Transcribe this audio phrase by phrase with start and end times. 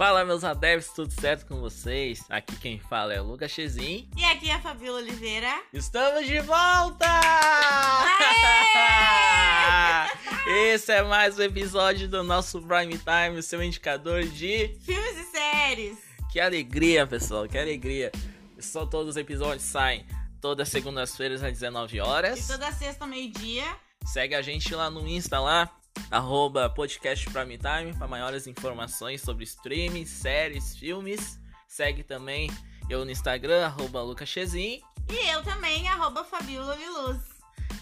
[0.00, 2.24] Fala, meus adeptos, tudo certo com vocês?
[2.30, 4.08] Aqui quem fala é o Lucas Chezin.
[4.16, 5.62] E aqui é a Fabiola Oliveira.
[5.74, 7.04] Estamos de volta!
[10.48, 14.74] Esse é mais um episódio do nosso Prime Time, o seu indicador de.
[14.86, 15.98] Filmes e séries.
[16.32, 18.10] Que alegria, pessoal, que alegria.
[18.58, 20.06] Só todos os episódios saem
[20.40, 22.42] todas as segundas-feiras às 19 horas.
[22.42, 23.66] E toda sexta, meio-dia.
[24.06, 25.70] Segue a gente lá no Insta lá,
[26.10, 31.38] arroba podcast Prime Time para maiores informações sobre streaming, séries, filmes.
[31.68, 32.50] Segue também
[32.88, 34.82] eu no Instagram, arroba lucachezin.
[35.08, 37.18] E eu também, arroba Fabiola Viluz.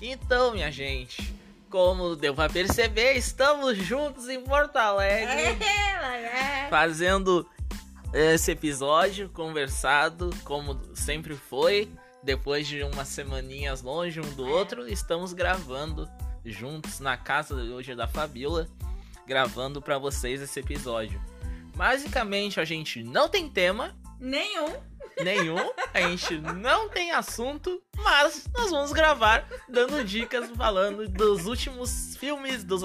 [0.02, 1.34] Então, minha gente,
[1.70, 5.58] como deu pra perceber, estamos juntos em Porto Alegre,
[6.68, 7.48] fazendo
[8.12, 11.90] esse episódio conversado, como sempre foi.
[12.22, 16.08] Depois de umas semaninhas longe um do outro, estamos gravando
[16.50, 18.68] juntos na casa hoje da Fabiola,
[19.26, 21.20] gravando para vocês esse episódio.
[21.76, 24.74] Basicamente, a gente não tem tema Nenhum.
[25.22, 32.16] nenhum, a gente não tem assunto, mas nós vamos gravar dando dicas falando dos últimos
[32.16, 32.82] filmes, dos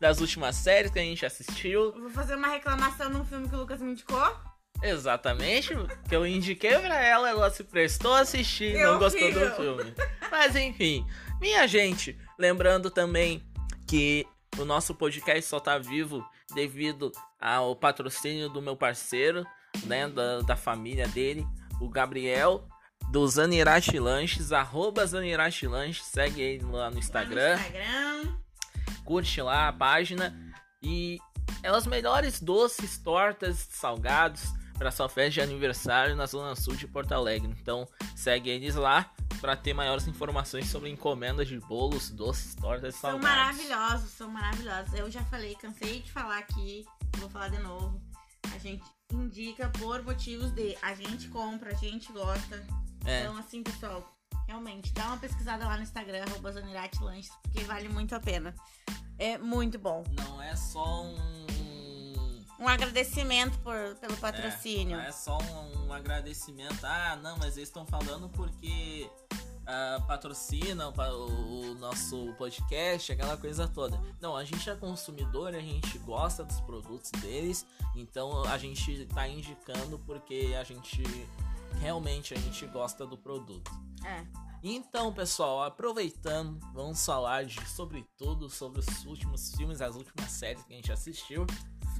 [0.00, 1.92] das últimas séries que a gente assistiu.
[1.92, 4.34] Vou fazer uma reclamação num filme que o Lucas me indicou.
[4.82, 5.74] Exatamente,
[6.08, 9.50] que eu indiquei pra ela, ela se prestou a assistir, Meu não gostou filho.
[9.50, 9.94] do filme.
[10.30, 11.06] Mas enfim,
[11.40, 13.42] minha gente, lembrando também
[13.86, 14.26] que
[14.58, 19.46] o nosso podcast só tá vivo devido ao patrocínio do meu parceiro,
[19.84, 21.46] né, da, da família dele,
[21.80, 22.66] o Gabriel,
[23.10, 28.38] do Zanirati Lanches, arroba Zanirati Lanches, segue ele lá no Instagram Lá no Instagram.
[29.04, 30.34] curte lá a página
[30.82, 31.18] e
[31.62, 34.42] é os melhores doces, tortas, salgados
[34.78, 37.54] para sua festa de aniversário na zona sul de Porto Alegre.
[37.60, 42.98] Então segue eles lá para ter maiores informações sobre encomendas de bolos, doces, tortas e
[42.98, 43.36] São salgados.
[43.36, 44.92] maravilhosos, são maravilhosos.
[44.94, 46.84] Eu já falei, cansei de falar aqui,
[47.18, 48.00] vou falar de novo.
[48.54, 52.66] A gente indica por motivos de a gente compra, a gente gosta.
[53.04, 53.20] É.
[53.20, 54.04] Então, assim, pessoal,
[54.46, 56.52] realmente, dá uma pesquisada lá no Instagram, arroba
[57.42, 58.54] porque vale muito a pena.
[59.18, 60.04] É muito bom.
[60.12, 61.46] Não é só um
[62.58, 64.96] Um agradecimento por, pelo É, patrocínio.
[64.96, 66.84] não é só um, um agradecimento.
[66.84, 69.10] Ah, não, mas eles estão falando porque
[69.66, 74.00] ah, patrocinam pa- o, o nosso podcast, aquela coisa toda.
[74.20, 79.28] Não, a gente é consumidor, a gente gosta dos produtos deles, então a gente tá
[79.28, 81.02] indicando porque a gente
[81.80, 83.70] realmente a gente gosta do produto.
[84.04, 84.24] É.
[84.62, 90.62] Então, pessoal, aproveitando, vamos falar de sobre tudo, sobre os últimos filmes, as últimas séries
[90.64, 91.46] que a gente assistiu.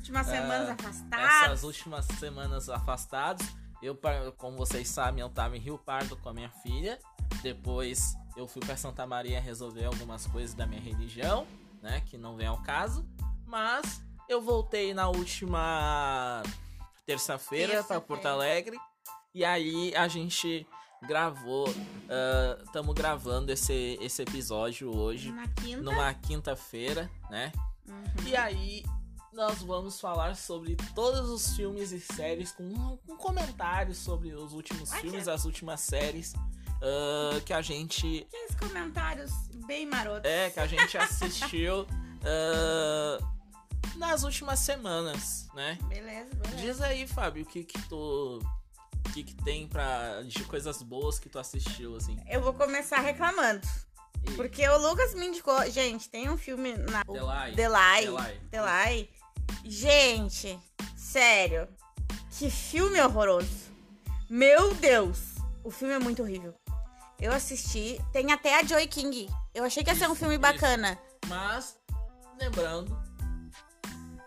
[0.06, 1.42] Últimas semanas É, afastadas.
[1.42, 3.46] Essas últimas semanas afastados,
[3.82, 3.98] eu,
[4.36, 6.96] como vocês sabem, eu tava em Rio Pardo com a minha filha.
[7.42, 11.44] Depois eu fui pra Santa Maria resolver algumas coisas da minha religião,
[11.82, 12.00] né?
[12.06, 13.04] Que não vem ao caso.
[13.44, 16.40] Mas eu voltei na última
[17.04, 18.00] terça-feira pra Terça-feira.
[18.06, 18.78] Porto Alegre.
[19.34, 20.64] E aí a gente
[21.02, 21.66] gravou.
[22.64, 25.34] Estamos gravando esse, esse episódio hoje.
[25.82, 27.50] Numa quinta-feira, né?
[27.88, 28.04] Uhum.
[28.26, 28.84] E aí,
[29.36, 34.90] nós vamos falar sobre todos os filmes e séries com, com comentários sobre os últimos
[34.92, 36.32] Ai, filmes, que- as últimas séries
[36.82, 39.30] ah, que a gente Aqueles comentários
[39.66, 40.28] bem marotos.
[40.30, 41.86] é que a gente assistiu
[42.24, 43.18] ah,
[43.96, 45.78] nas últimas semanas, né?
[45.84, 46.56] Beleza, beleza.
[46.56, 48.40] Diz aí, Fábio, o que que tu
[49.06, 52.18] o que que tem para de coisas boas que tu assistiu assim?
[52.28, 53.66] Eu vou começar reclamando.
[54.24, 55.64] E- Porque o Lucas me indicou.
[55.70, 57.02] Gente, tem um filme na.
[57.04, 57.54] Delay.
[57.54, 58.04] Delay.
[58.06, 58.40] Delay.
[58.50, 59.10] Delay.
[59.68, 60.58] Gente,
[60.96, 61.68] sério.
[62.38, 63.72] Que filme horroroso.
[64.30, 65.18] Meu Deus.
[65.64, 66.54] O filme é muito horrível.
[67.20, 68.00] Eu assisti.
[68.12, 69.28] Tem até a Joy King.
[69.52, 70.40] Eu achei que ia ser um filme isso.
[70.40, 70.96] bacana.
[71.26, 71.76] Mas,
[72.40, 72.96] lembrando,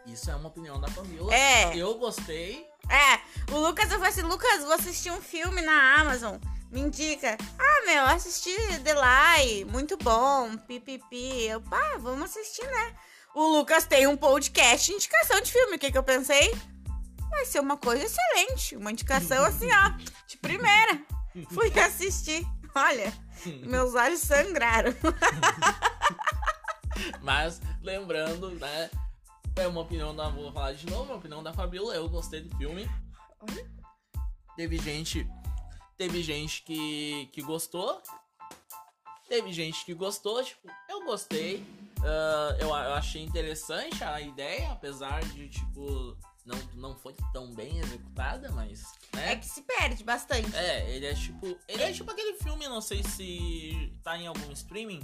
[0.06, 1.34] isso é uma opinião da família.
[1.34, 1.76] É.
[1.76, 2.68] Eu gostei.
[2.90, 6.36] É, o Lucas, eu falei assim, Lucas, vou assistir um filme na Amazon.
[6.72, 7.38] Me indica.
[7.58, 11.44] Ah, meu, assisti Delay, muito bom, pipipi.
[11.46, 12.96] Eu, pá, vamos assistir, né?
[13.36, 15.76] O Lucas tem um podcast indicação de filme.
[15.76, 16.54] O que que eu pensei?
[17.30, 18.76] Vai ser uma coisa excelente.
[18.76, 19.90] Uma indicação assim, ó,
[20.28, 21.02] de primeira.
[21.52, 22.46] Fui assistir.
[22.76, 23.14] Olha,
[23.66, 24.94] meus olhos sangraram.
[27.22, 28.90] Mas, lembrando, né?
[29.56, 30.30] É uma opinião da.
[30.30, 31.96] Vou falar de novo, uma opinião da Fabiola.
[31.96, 32.90] Eu gostei do filme.
[34.56, 35.28] Teve gente.
[35.98, 38.02] Teve gente que, que gostou.
[39.28, 41.64] Teve gente que gostou, tipo, eu gostei.
[42.04, 47.78] Ah, eu, eu achei interessante a ideia, apesar de, tipo, não, não foi tão bem
[47.80, 48.84] executada, mas.
[49.14, 49.34] Né?
[49.34, 50.56] É que se perde bastante.
[50.56, 51.58] É, ele é tipo.
[51.68, 55.02] Ele é tipo aquele filme, não sei se tá em algum streaming.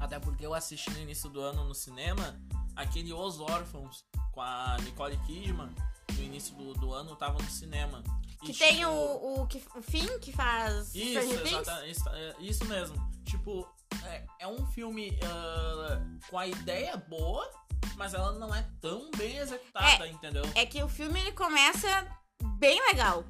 [0.00, 2.40] Até porque eu assisti no início do ano no cinema
[2.74, 5.68] aquele Os Órfãos com a Nicole Kidman.
[6.14, 8.02] no início do, do ano tava no cinema.
[8.42, 10.94] Que e, tem tipo, o, o, que, o Finn que faz.
[10.94, 12.00] Isso, exatamente.
[12.08, 13.09] É, isso mesmo.
[13.24, 13.68] Tipo,
[14.04, 17.48] é, é um filme uh, com a ideia boa,
[17.96, 20.44] mas ela não é tão bem executada, é, entendeu?
[20.54, 22.06] É que o filme ele começa
[22.58, 23.24] bem legal.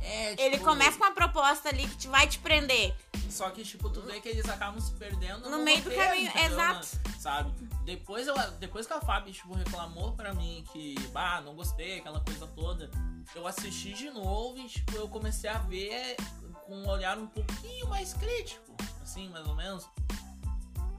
[0.00, 2.94] É, tipo, ele começa com uma proposta ali que te vai te prender.
[3.28, 6.08] Só que, tipo, tu vê que eles acabam se perdendo no, no meio roteiro, do
[6.08, 6.52] caminho, entendeu?
[6.52, 6.86] exato.
[7.18, 7.52] Sabe?
[7.84, 12.20] Depois, eu, depois que a Fábio, tipo, reclamou pra mim que, bah, não gostei, aquela
[12.20, 12.90] coisa toda,
[13.34, 16.16] eu assisti de novo e, tipo, eu comecei a ver
[16.64, 18.76] com um olhar um pouquinho mais crítico,
[19.08, 19.88] assim, mais ou menos.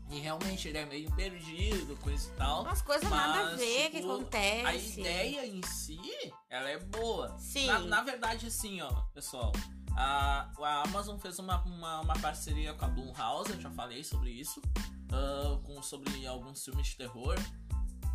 [0.10, 2.64] E realmente ele é meio perdido, coisa e tal.
[2.64, 4.66] Umas coisas nada a ver tipo, que acontece.
[4.66, 6.02] A ideia em si,
[6.50, 7.38] ela é boa.
[7.38, 7.68] Sim.
[7.68, 9.52] Na, na verdade, assim, ó, pessoal.
[9.96, 14.32] A, a Amazon fez uma, uma, uma parceria com a Blumhouse, eu já falei sobre
[14.32, 14.60] isso.
[15.12, 17.36] Uh, com, sobre alguns filmes de terror.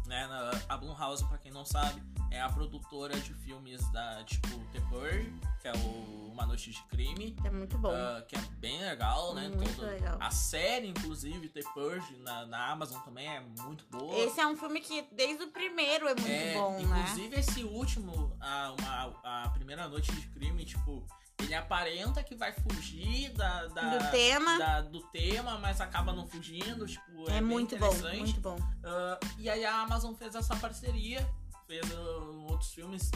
[0.06, 0.29] Né?
[0.69, 2.02] A Blumhouse, pra quem não sabe,
[2.34, 6.82] é a produtora de filmes da, tipo, The Purge, que é o Uma Noite de
[6.84, 7.36] Crime.
[7.44, 7.90] É muito bom.
[7.90, 9.48] Uh, que é bem legal, né?
[9.48, 10.16] Muito Todo, legal.
[10.20, 14.19] A série, inclusive, The Purge, na, na Amazon também é muito boa.
[14.19, 17.00] Esse é um filme que, desde o primeiro, é muito é, bom, inclusive, né?
[17.02, 21.06] Inclusive, esse último, a, uma, a Primeira Noite de Crime, tipo
[21.42, 26.26] ele aparenta que vai fugir da, da do tema, da, do tema, mas acaba não
[26.26, 26.86] fugindo.
[26.86, 28.56] Tipo, é, é muito bom, muito bom.
[28.56, 31.28] Uh, e aí a Amazon fez essa parceria,
[31.66, 33.11] fez uh, outros filmes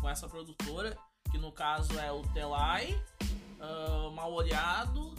[0.00, 0.96] com essa produtora,
[1.30, 2.92] que no caso é o Telai,
[3.58, 5.14] uh, Mal Olhado,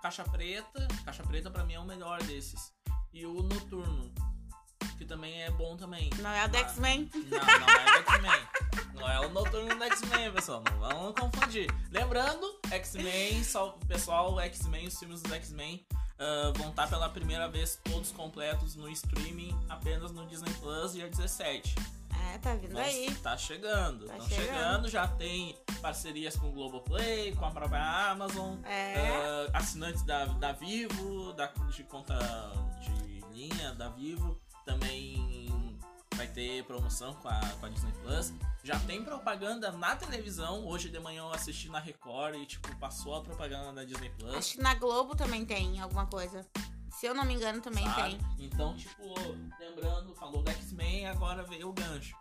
[0.00, 0.86] Caixa Preta.
[1.04, 2.72] Caixa Preta para mim é o melhor desses.
[3.12, 4.12] E o Noturno,
[4.96, 6.10] que também é bom também.
[6.18, 7.10] Não é o do X-Men?
[7.14, 8.48] Não, não é o X-Men.
[8.94, 10.62] Não é o Noturno do X-Men, pessoal.
[10.70, 11.68] Não vamos confundir.
[11.90, 13.42] Lembrando, X-Men,
[13.86, 15.84] pessoal, X-Men, os filmes do X-Men
[16.18, 21.08] uh, vão estar pela primeira vez todos completos no streaming apenas no Disney Plus dia
[21.08, 21.74] 17.
[22.34, 23.14] É, tá vindo aí.
[23.22, 24.06] Tá chegando.
[24.06, 24.28] Tá chegando.
[24.28, 24.88] chegando.
[24.88, 28.56] Já tem parcerias com o Globoplay, com a própria Amazon.
[28.64, 29.46] É.
[29.48, 32.18] Uh, assinantes da, da Vivo, da, de conta
[32.80, 34.38] de linha da Vivo.
[34.66, 35.67] Também
[36.18, 38.32] vai ter promoção com a, com a Disney Plus.
[38.64, 40.66] Já tem propaganda na televisão.
[40.66, 44.34] Hoje de manhã eu assisti na Record e, tipo, passou a propaganda da Disney Plus.
[44.34, 46.44] Acho que na Globo também tem alguma coisa.
[46.90, 48.16] Se eu não me engano, também Sabe?
[48.16, 48.46] tem.
[48.46, 49.14] Então, tipo,
[49.60, 52.16] lembrando, falou do X-Men, agora veio o gancho.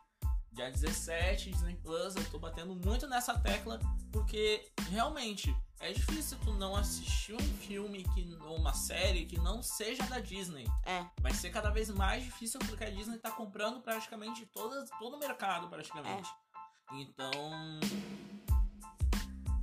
[0.57, 3.80] Dia 17, Disney Plus, eu tô batendo muito nessa tecla,
[4.12, 9.62] porque realmente é difícil tu não assistir um filme que, ou uma série que não
[9.62, 10.65] seja da Disney.
[10.83, 11.06] É.
[11.21, 15.19] Vai ser cada vez mais difícil porque a Disney tá comprando praticamente todas, todo o
[15.19, 16.27] mercado, praticamente.
[16.27, 16.95] É.
[16.95, 17.31] Então.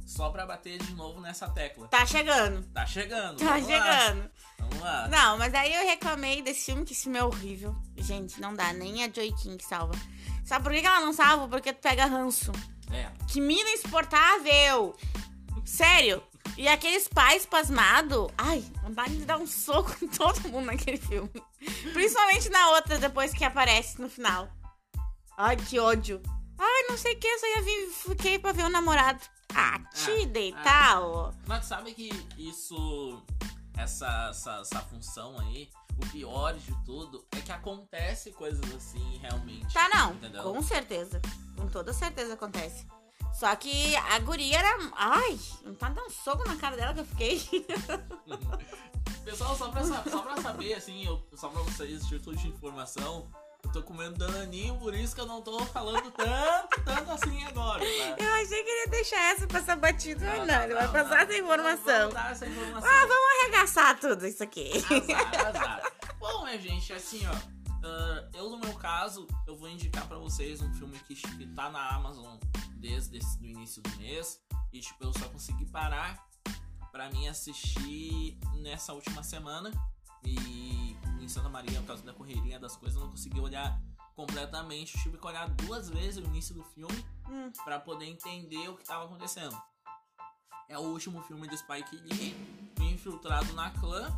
[0.07, 1.89] Só pra bater de novo nessa tecla.
[1.89, 2.65] Tá chegando.
[2.69, 3.39] Tá chegando.
[3.39, 4.21] Tá Vamos chegando.
[4.21, 4.31] Lá.
[4.61, 5.09] Vamos lá.
[5.09, 7.75] Não, mas aí eu reclamei desse filme, que esse filme é horrível.
[7.97, 8.73] Gente, não dá.
[8.73, 9.95] Nem a Joy King salva.
[10.45, 11.49] Sabe por que ela não salva?
[11.49, 12.53] Porque tu pega ranço.
[12.93, 13.11] É.
[13.27, 14.97] Que mina insuportável.
[15.65, 16.23] Sério.
[16.57, 18.29] E aqueles pais pasmados.
[18.39, 21.31] Ai, vontade de dar um soco em todo mundo naquele filme.
[21.93, 24.49] Principalmente na outra, depois que aparece no final.
[25.37, 26.23] Ai, que ódio.
[26.59, 29.21] Ai, não sei o que, só ia vir, fiquei pra ver o namorado.
[29.53, 31.33] Ah, te é, deitar, ó.
[31.47, 33.23] Mas sabe que isso,
[33.77, 35.69] essa, essa, essa função aí,
[35.99, 39.73] o pior de tudo é que acontece coisas assim realmente.
[39.73, 40.13] Tá, não.
[40.15, 40.43] Entendeu?
[40.43, 41.21] Com certeza.
[41.57, 42.87] Com toda certeza acontece.
[43.35, 44.79] Só que a guria era.
[44.95, 47.41] Ai, não tá dando um soco na cara dela que eu fiquei.
[49.25, 53.27] Pessoal, só pra, só pra saber, assim, eu, só pra vocês, título de informação,
[53.65, 57.81] eu tô comendo dananinho, por isso que eu não tô falando tanto, tanto assim agora.
[57.81, 57.87] Tá?
[58.23, 61.23] Eu achei que ele ia deixar essa passar batido, mas não, não, ele vai passar
[61.23, 61.99] essa informação.
[62.01, 62.91] Vamos dar essa informação.
[62.91, 64.71] Ah, vamos arregaçar tudo isso aqui.
[65.15, 65.84] Azar, azar.
[66.55, 67.33] Minha gente, assim, ó.
[67.33, 71.69] Uh, eu, no meu caso, eu vou indicar para vocês um filme que, que tá
[71.69, 72.39] na Amazon
[72.77, 74.41] desde o início do mês.
[74.73, 76.25] E, tipo, eu só consegui parar
[76.93, 79.73] para mim assistir nessa última semana.
[80.23, 83.77] E em Santa Maria, por causa da correria das coisas, eu não consegui olhar
[84.15, 84.97] completamente.
[84.97, 87.51] Eu tive que olhar duas vezes o início do filme hum.
[87.65, 89.61] para poder entender o que estava acontecendo.
[90.69, 92.37] É o último filme do Spike Lee,
[92.81, 94.09] Infiltrado na Clã,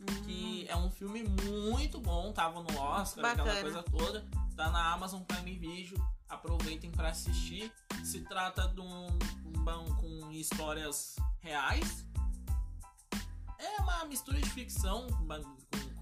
[0.00, 0.22] hum.
[0.24, 3.50] que é um filme muito bom, tava no Oscar, Bacana.
[3.50, 4.26] aquela coisa toda.
[4.56, 7.72] Tá na Amazon Prime Video, aproveitem para assistir.
[8.04, 9.06] Se trata de um,
[9.44, 12.06] um com histórias reais,
[13.58, 15.26] é uma mistura de ficção com,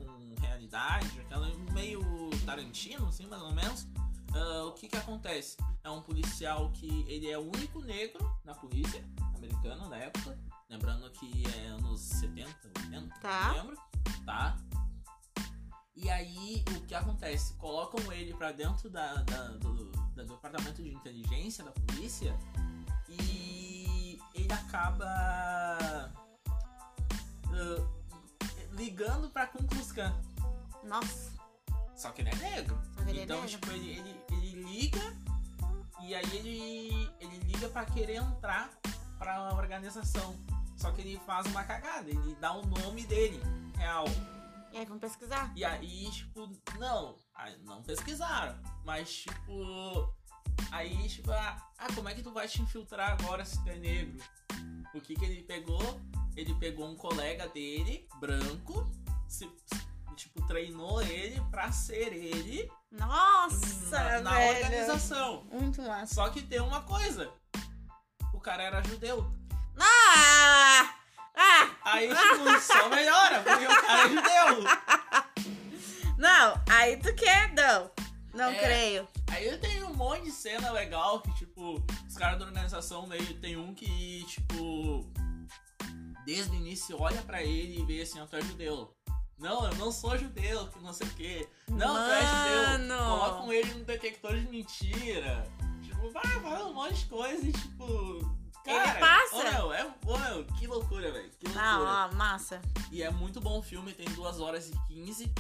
[0.05, 2.00] com realidade, aquela meio
[2.45, 3.87] Tarantino, assim, mais ou menos.
[4.35, 5.57] Uh, o que que acontece?
[5.83, 9.02] É um policial que ele é o único negro na polícia
[9.35, 10.38] americana da época.
[10.69, 12.50] Lembrando que é anos 70,
[12.83, 13.49] 80, tá.
[13.49, 13.88] não lembro.
[14.25, 14.57] Tá?
[15.97, 17.55] E aí, o que acontece?
[17.55, 22.37] Colocam ele pra dentro da, da do, do departamento de inteligência da polícia
[23.09, 26.12] e ele acaba
[27.49, 30.14] uh, ligando pra Ku Klux Klan.
[30.85, 31.33] Nossa.
[31.97, 32.81] Só que ele é negro.
[33.07, 33.50] Ele é então, negro.
[33.50, 35.17] tipo, ele, ele, ele liga
[36.00, 38.71] e aí ele, ele liga pra querer entrar
[39.19, 40.37] pra organização.
[40.76, 43.43] Só que ele faz uma cagada, ele dá o nome dele,
[43.78, 44.04] real.
[44.73, 45.50] E aí, vamos pesquisar?
[45.56, 48.58] E aí, tipo, não, aí não pesquisaram.
[48.85, 50.14] Mas, tipo,
[50.70, 53.76] aí, tipo, ah, ah, como é que tu vai te infiltrar agora se tu é
[53.76, 54.23] negro?
[54.94, 56.00] O que que ele pegou?
[56.37, 58.88] Ele pegou um colega dele, branco,
[59.26, 59.50] se,
[60.16, 65.44] tipo, treinou ele pra ser ele Nossa, na, na organização.
[65.44, 66.14] Muito massa.
[66.14, 67.32] Só que tem uma coisa.
[68.35, 69.32] O cara era judeu.
[69.78, 70.98] Ah!
[71.40, 71.71] Ah!
[71.85, 74.64] Aí, tipo, só melhora, porque o cara é judeu.
[76.18, 77.90] Não, aí tu quer, não.
[78.35, 78.59] Não É.
[78.59, 79.09] creio.
[79.30, 83.57] Aí tem um monte de cena legal que, tipo, os caras da organização meio tem
[83.57, 85.09] um que, tipo,
[86.25, 88.92] desde o início olha pra ele e vê assim, ó, tu é judeu.
[89.38, 91.49] Não, eu não sou judeu, que não sei o quê.
[91.68, 92.62] Não, tu é judeu.
[92.88, 92.97] Mano.
[93.21, 95.47] Colocam ele no detector de mentira.
[95.83, 98.37] Tipo, vai, fala um monte de coisa e, tipo.
[98.65, 99.37] Cara, passa.
[99.37, 101.31] Ô, meu, é, meu, que loucura, velho.
[101.31, 101.65] Que loucura.
[101.65, 102.61] Não, ó, massa.
[102.91, 105.33] E é muito bom o filme, tem 2 horas e 15,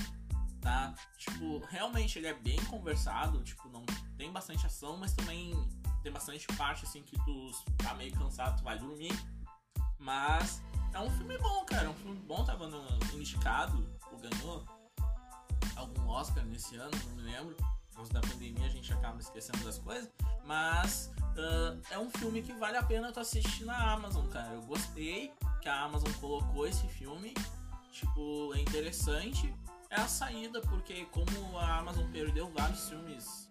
[0.60, 0.94] tá?
[1.18, 3.84] Tipo, realmente ele é bem conversado, tipo, não
[4.16, 5.52] tem bastante ação, mas também
[6.02, 9.12] tem bastante parte assim que tu tá meio cansado, tu vai dormir.
[9.98, 14.64] Mas é um filme bom, cara, é um filme bom, tava no, indicado, ou ganhou
[15.76, 17.56] algum Oscar nesse ano, não me lembro.
[17.98, 20.08] Causa da pandemia a gente acaba esquecendo das coisas.
[20.44, 24.54] Mas ah, é um filme que vale a pena tu assistir na Amazon, cara.
[24.54, 27.34] Eu gostei que a Amazon colocou esse filme.
[27.90, 29.52] Tipo, é interessante.
[29.90, 33.47] É a saída, porque como a Amazon perdeu vários filmes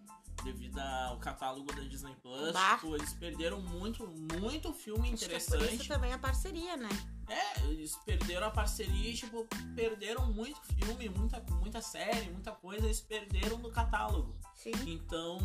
[0.52, 2.74] devido ao catálogo da Disney Plus, Bah.
[2.76, 4.06] tipo, eles perderam muito,
[4.40, 5.74] muito filme Acho é interessante.
[5.74, 6.88] isso também a parceria, né?
[7.28, 12.86] É, eles perderam a parceria e, tipo, perderam muito filme, muita, muita série, muita coisa,
[12.86, 14.34] eles perderam no catálogo.
[14.54, 14.72] Sim.
[14.86, 15.38] Então,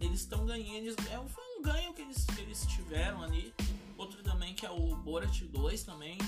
[0.00, 0.76] eles estão ganhando.
[0.76, 3.54] Eles, é, foi um ganho que eles, que eles tiveram ali.
[3.96, 6.18] Outro também que é o Borat 2 também.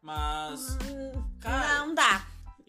[0.00, 0.76] Mas.
[0.76, 2.24] Hum, Cara, não dá.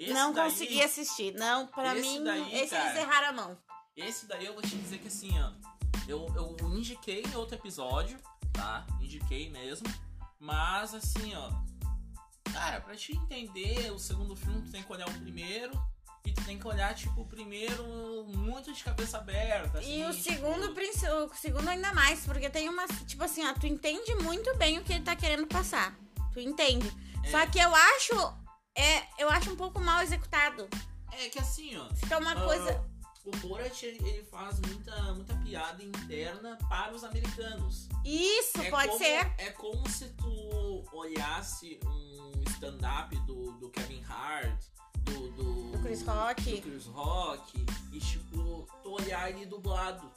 [0.10, 1.34] não daí, consegui assistir.
[1.36, 2.90] Não, pra esse mim, daí, esse cara.
[2.90, 3.58] eles erraram a mão.
[3.96, 5.52] Esse daí eu vou te dizer que assim, ó.
[6.08, 8.20] Eu, eu indiquei em outro episódio,
[8.52, 8.86] tá?
[9.02, 9.88] Indiquei mesmo.
[10.40, 11.52] Mas assim, ó.
[12.52, 15.72] Cara, pra te entender o segundo filme, tu tem que olhar o primeiro.
[16.26, 17.84] E tu tem que olhar, tipo, o primeiro
[18.28, 19.82] muito de cabeça aberta.
[19.84, 22.88] E assim, o tipo, segundo, princi- o segundo ainda mais, porque tem uma.
[23.06, 25.98] Tipo assim, ó, tu entende muito bem o que ele tá querendo passar.
[26.32, 26.90] Tu entende.
[27.24, 27.30] É.
[27.30, 28.14] Só que eu acho.
[28.76, 30.68] É, eu acho um pouco mal executado.
[31.12, 31.94] É que assim, ó.
[31.94, 32.93] Fica uma ah, coisa.
[33.26, 37.88] O Borat, ele, faz muita, muita piada interna para os americanos.
[38.04, 39.34] Isso, É pode como- ser.
[39.38, 44.62] É como se tu olhasse um stand-up do, do Kevin Hart,
[45.04, 46.56] do, do, Do Chris Rock.
[46.56, 50.12] do Chris Rock, e tipo, tu olhar ele dublado,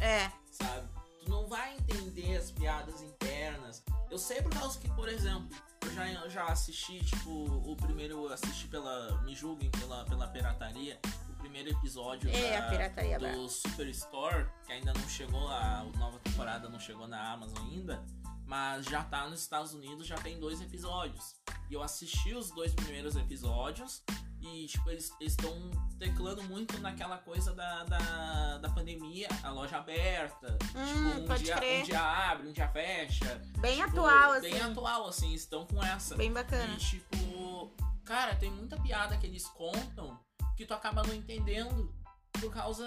[0.00, 0.30] É.
[0.50, 0.88] sabe?
[1.22, 3.82] Tu não vai entender as piadas internas.
[4.10, 5.48] Eu sei por causa que, por exemplo,
[5.82, 9.20] eu já, eu já assisti, tipo, o primeiro, eu assisti pela.
[9.22, 10.98] Me julguem pela, pela pirataria.
[11.44, 13.36] Primeiro episódio É, da- a pirataria brava.
[13.36, 18.02] do Superstore, que ainda não chegou, a nova temporada não chegou na Amazon ainda,
[18.46, 21.34] mas já tá nos Estados Unidos, já tem dois episódios.
[21.70, 24.02] E eu assisti os dois primeiros episódios
[24.40, 30.58] e, tipo, eles estão teclando muito naquela coisa da, da, da pandemia, a loja aberta.
[30.74, 31.82] Hum, tipo, um dia, crer.
[31.82, 33.40] um dia abre, um dia fecha.
[33.58, 34.50] Bem Tipo, atual, assim.
[34.50, 36.16] Bem atual, assim, estão com essa.
[36.16, 36.72] Bem bacana.
[36.74, 37.70] E, tipo,
[38.02, 40.18] cara, tem muita piada que eles contam
[40.56, 41.92] que tu acaba não entendendo
[42.40, 42.86] por causa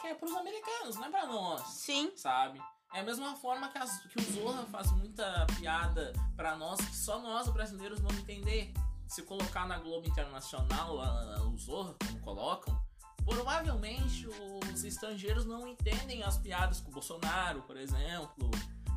[0.00, 2.12] que é pros americanos, não é pra nós, Sim.
[2.16, 2.60] sabe?
[2.94, 6.96] É a mesma forma que, as- que o Zorra faz muita piada pra nós, que
[6.96, 8.72] só nós brasileiros vamos entender.
[9.08, 12.80] Se colocar na Globo Internacional a- a- o Zorra, como colocam,
[13.24, 14.26] provavelmente
[14.72, 18.50] os estrangeiros não entendem as piadas com o Bolsonaro, por exemplo.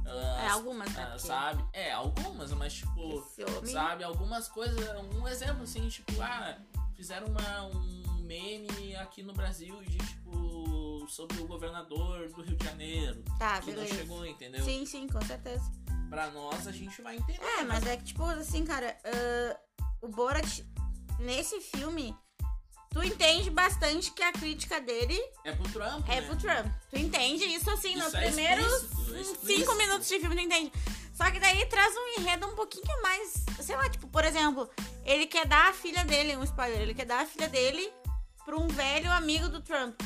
[0.06, 1.04] É, as- algumas, né?
[1.04, 1.66] ah, porque sabe?
[1.74, 3.24] É, algumas, mas tipo,
[3.66, 4.04] sabe?
[4.04, 4.80] Algumas coisas,
[5.14, 6.58] um exemplo assim, tipo, ah,
[7.00, 12.66] fizeram uma, um meme aqui no Brasil de tipo sobre o governador do Rio de
[12.66, 13.96] Janeiro, Tá, que não beleza.
[13.96, 14.64] chegou, entendeu?
[14.66, 15.64] Sim, sim, com certeza.
[16.10, 17.40] Pra nós a gente vai entender.
[17.42, 19.60] É, mas é que, tipo, assim, cara, ah,
[20.02, 20.60] o Borat,
[21.20, 22.14] nesse filme,
[22.92, 26.28] tu entende bastante que a crítica dele é pro Trump, é né?
[26.28, 26.68] pro Trump.
[26.92, 29.46] Tu entende isso, assim, Isso nos é primeiros explícito, é explícito.
[29.48, 30.72] cinco minutos de filme, tu entende.
[31.20, 34.70] Só que daí traz um enredo um pouquinho mais, sei lá, tipo, por exemplo,
[35.04, 37.92] ele quer dar a filha dele, um spoiler, ele quer dar a filha dele
[38.46, 40.00] pra um velho amigo do Trump.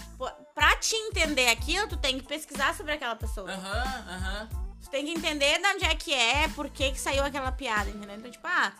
[0.55, 3.47] Pra te entender aquilo, tu tem que pesquisar sobre aquela pessoa.
[3.51, 4.49] Aham, aham.
[4.81, 7.91] Tu tem que entender de onde é que é, por que que saiu aquela piada,
[7.91, 8.15] entendeu?
[8.15, 8.73] Então, tipo, ah.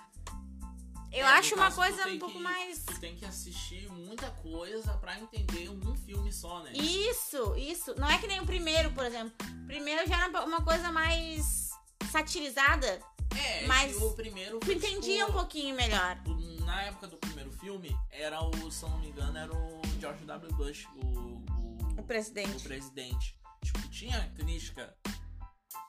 [1.12, 2.80] Eu É, acho uma caso, coisa um pouco que- mais.
[2.80, 6.72] Tu tem que assistir muita coisa pra entender um filme só, né?
[6.74, 7.94] Isso, isso.
[8.00, 9.32] Não é que nem o primeiro, por exemplo.
[9.64, 11.63] O primeiro já era uma coisa mais
[12.12, 13.00] satirizada.
[13.36, 16.18] É, Mas o primeiro foi, entendia tipo, um pouquinho melhor.
[16.66, 20.54] Na época do primeiro filme, era o, se não me engano, era o George W.
[20.56, 22.58] Bush, o, o, O presidente.
[22.58, 23.38] o presidente.
[23.64, 24.96] Tipo, tinha crítica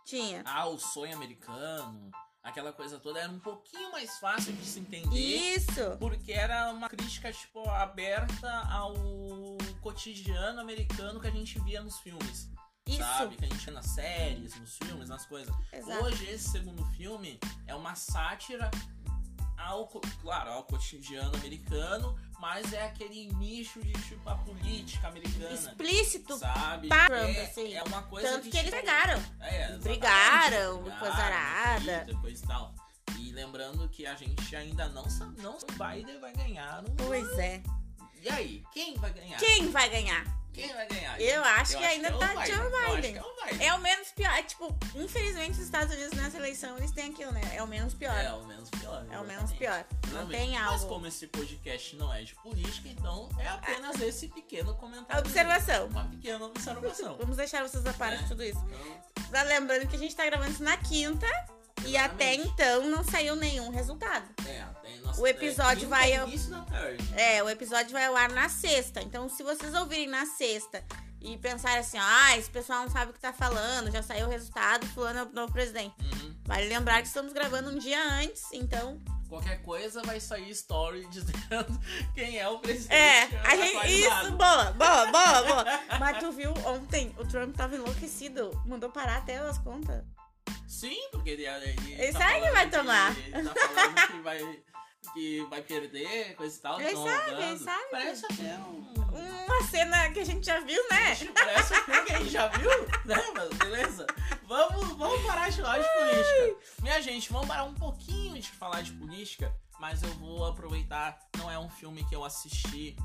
[0.04, 0.42] Tinha.
[0.46, 2.10] ao sonho americano,
[2.42, 5.14] aquela coisa toda, era um pouquinho mais fácil de se entender.
[5.18, 5.96] Isso.
[5.98, 8.94] Porque era uma crítica, tipo, aberta ao
[9.80, 12.48] cotidiano americano que a gente via nos filmes.
[12.86, 12.98] Isso.
[12.98, 13.36] Sabe?
[13.36, 15.54] Que a gente vê nas séries, nos filmes, nas coisas.
[15.72, 16.04] Exato.
[16.04, 18.70] Hoje, esse segundo filme é uma sátira
[19.56, 19.86] ao,
[20.20, 25.50] claro, ao cotidiano americano, mas é aquele nicho de, tipo, a política americana.
[25.54, 26.36] Explícito.
[26.36, 26.88] Sabe?
[26.88, 27.72] pra- é, assim.
[27.72, 29.22] é uma coisa Tanto que, que eles tipo, pegaram.
[29.40, 32.06] é, brigaram, Brigaram, coisa arada.
[32.20, 32.74] coisa e tal.
[33.18, 36.84] E lembrando que a gente ainda não sabe não o Biden vai ganhar.
[36.84, 37.62] um- Pois é.
[38.20, 39.38] E aí, quem vai ganhar?
[39.38, 40.24] Quem vai ganhar?
[40.54, 41.20] Quem vai ganhar?
[41.20, 42.46] Eu acho que ainda é o tá Biden.
[42.46, 43.12] Joe Eu acho Biden.
[43.12, 43.66] que é o Biden.
[43.66, 44.32] É o menos pior.
[44.32, 47.40] É, tipo, infelizmente os Estados Unidos nessa eleição eles têm aquilo, né?
[47.54, 48.16] É o menos pior.
[48.16, 49.04] É o menos pior.
[49.10, 49.58] É o menos exatamente.
[49.58, 49.84] pior.
[49.90, 50.40] Não Exatamente.
[50.40, 50.86] tem Mas algo.
[50.86, 55.20] como esse podcast não é de política, então é apenas esse pequeno comentário.
[55.20, 55.86] Observação.
[55.88, 57.16] Uma pequena observação.
[57.20, 58.28] Vamos deixar vocês a par de É.
[58.28, 58.64] tudo isso.
[59.28, 61.26] Então, lembrando que a gente tá gravando isso na quinta
[61.86, 64.24] e até então não saiu nenhum resultado.
[64.46, 66.28] é, tem nossa, O episódio quinta, vai ao-.
[67.16, 69.02] É, o episódio vai ao ar na sexta.
[69.02, 70.82] Então, se vocês ouvirem na sexta
[71.20, 74.30] e pensarem assim, ah, esse pessoal não sabe o que tá falando, já saiu o
[74.30, 75.94] resultado, fulano é o novo presidente.
[76.00, 76.34] Uhum.
[76.44, 79.00] Vale lembrar que estamos gravando um dia antes, então.
[79.28, 81.80] Qualquer coisa vai sair story dizendo
[82.14, 82.94] quem é o presidente.
[82.94, 83.76] É, a gente.
[83.76, 84.26] atualizado.
[84.28, 85.64] Isso, boa, boa, boa, boa.
[85.98, 90.04] Mas tu viu ontem, o Trump tava enlouquecido, mandou parar até as contas.
[90.66, 93.16] Sim, porque ele, ele, Ele tá sabe que vai tomar.
[93.18, 94.62] Ele tá falando que vai,
[95.12, 96.80] que vai perder, coisa e tal.
[96.80, 97.84] Ele sabe, ele sabe.
[97.90, 98.94] Parece até um.
[99.46, 101.14] Uma cena que a gente já viu, né?
[101.32, 102.70] Parece um filme que a gente já viu,
[103.04, 103.16] né?
[103.34, 104.06] Mas beleza.
[104.46, 106.82] Vamos, vamos parar de falar de política.
[106.82, 111.18] Minha gente, vamos parar um pouquinho de falar de política, mas eu vou aproveitar.
[111.38, 112.96] Não é um filme que eu assisti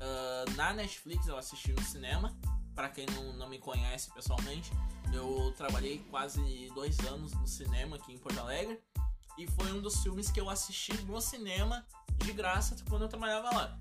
[0.00, 2.36] ah, na Netflix, eu assisti no cinema.
[2.76, 4.70] Pra quem não, não me conhece pessoalmente,
[5.10, 8.78] eu trabalhei quase dois anos no cinema aqui em Porto Alegre.
[9.38, 11.86] E foi um dos filmes que eu assisti no cinema
[12.18, 13.78] de graça quando eu trabalhava lá.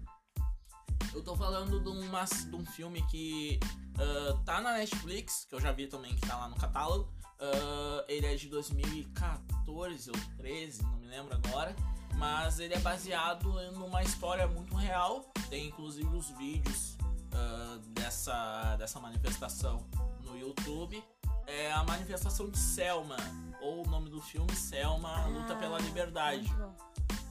[1.13, 3.59] Eu tô falando de, uma, de um filme que
[3.97, 7.11] ah, tá na Netflix, que eu já vi também que tá lá no catálogo.
[7.39, 11.75] Ah, ele é de 2014 ou 13, não me lembro agora.
[12.15, 15.29] Mas ele é baseado em uma história muito real.
[15.49, 16.95] Tem inclusive os vídeos
[17.35, 19.85] ah, dessa, dessa manifestação
[20.21, 21.03] no YouTube.
[21.47, 23.17] É a manifestação de Selma,
[23.61, 26.49] ou o nome do filme Selma, a Luta pela Liberdade.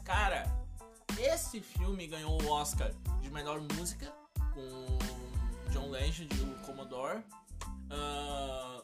[0.04, 0.44] Cara,
[1.18, 4.12] esse filme ganhou o Oscar de melhor música
[4.52, 7.24] com John Legend e o Commodore.
[7.90, 8.82] Ah,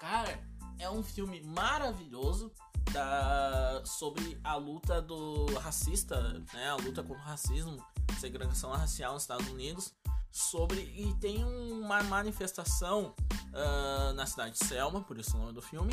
[0.00, 0.40] cara,
[0.78, 2.52] é um filme maravilhoso
[2.92, 6.20] da, sobre a luta do racista,
[6.52, 6.70] né?
[6.70, 7.84] A luta contra o racismo,
[8.18, 9.94] segregação racial nos Estados Unidos.
[10.30, 13.14] Sobre e tem uma manifestação
[13.54, 15.92] ah, na cidade de Selma, por isso o nome do filme,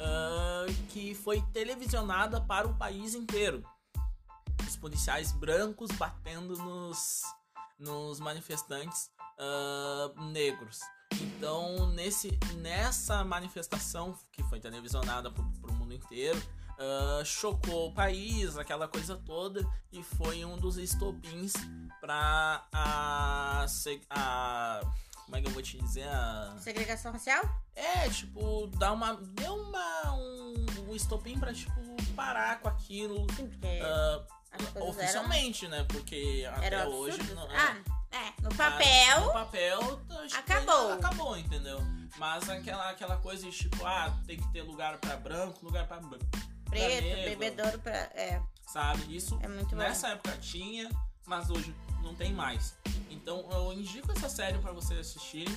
[0.00, 3.62] ah, que foi televisionada para o país inteiro.
[4.66, 7.22] Os policiais brancos batendo nos,
[7.78, 10.80] nos manifestantes ah, negros.
[11.20, 16.40] Então, nesse, nessa manifestação que foi televisionada para o mundo inteiro,
[16.78, 21.52] ah, chocou o país, aquela coisa toda, e foi um dos estopins
[22.00, 23.66] para a,
[24.10, 24.80] a.
[25.24, 26.06] Como é que eu vou te dizer?
[26.08, 27.42] A, Segregação racial?
[27.74, 29.14] é, tipo, dar uma.
[29.14, 30.12] Deu uma.
[30.12, 31.72] Um, um estopim pra, tipo,
[32.14, 33.26] parar com aquilo.
[33.34, 33.80] Sim, porque
[34.72, 35.84] coisas oficialmente, né?
[35.88, 37.18] Porque até eram hoje.
[37.34, 37.76] Não, Ah,
[38.12, 38.42] é.
[38.42, 39.20] No Ah, papel.
[39.24, 40.92] no papel, tá, tipo, acabou.
[40.92, 41.80] Acabou, entendeu?
[42.18, 45.98] Mas aquela, aquela coisa de tipo, ah, tem que ter lugar pra branco, lugar pra
[45.98, 46.24] branco.
[46.80, 47.30] Preto, negro.
[47.30, 47.92] bebedouro pra.
[48.14, 49.14] É, Sabe?
[49.16, 49.76] Isso é muito bom.
[49.76, 50.88] nessa época tinha,
[51.26, 52.74] mas hoje não tem mais.
[53.10, 55.54] Então eu indico essa série pra vocês assistirem.